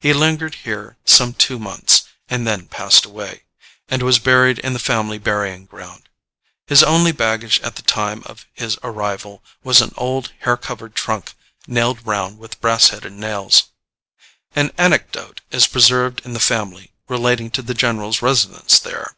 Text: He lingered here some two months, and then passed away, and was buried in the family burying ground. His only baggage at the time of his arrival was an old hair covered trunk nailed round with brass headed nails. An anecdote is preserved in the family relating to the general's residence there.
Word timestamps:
He 0.00 0.14
lingered 0.14 0.54
here 0.64 0.96
some 1.04 1.34
two 1.34 1.58
months, 1.58 2.04
and 2.30 2.46
then 2.46 2.68
passed 2.68 3.04
away, 3.04 3.42
and 3.90 4.02
was 4.02 4.18
buried 4.18 4.58
in 4.60 4.72
the 4.72 4.78
family 4.78 5.18
burying 5.18 5.66
ground. 5.66 6.08
His 6.66 6.82
only 6.82 7.12
baggage 7.12 7.60
at 7.60 7.76
the 7.76 7.82
time 7.82 8.22
of 8.24 8.46
his 8.54 8.78
arrival 8.82 9.44
was 9.62 9.82
an 9.82 9.92
old 9.98 10.32
hair 10.38 10.56
covered 10.56 10.94
trunk 10.94 11.34
nailed 11.66 12.06
round 12.06 12.38
with 12.38 12.62
brass 12.62 12.88
headed 12.88 13.12
nails. 13.12 13.64
An 14.56 14.72
anecdote 14.78 15.42
is 15.50 15.66
preserved 15.66 16.22
in 16.24 16.32
the 16.32 16.40
family 16.40 16.92
relating 17.06 17.50
to 17.50 17.60
the 17.60 17.74
general's 17.74 18.22
residence 18.22 18.78
there. 18.80 19.16